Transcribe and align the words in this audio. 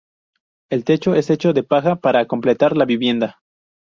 El 0.71 0.83
techo 0.83 1.13
es 1.13 1.29
hecho 1.29 1.53
de 1.53 1.61
paja, 1.61 1.95
para 1.97 2.25
completar 2.25 2.75
la 2.75 2.85
vivienda. 2.85 3.37